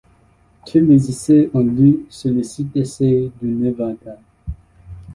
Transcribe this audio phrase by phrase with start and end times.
[0.65, 4.17] Tous les essais ont lieu sur le site d'essais du Nevada.